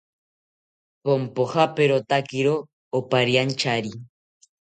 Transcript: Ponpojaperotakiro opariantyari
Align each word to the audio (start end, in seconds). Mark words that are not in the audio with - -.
Ponpojaperotakiro 1.03 2.55
opariantyari 2.99 3.91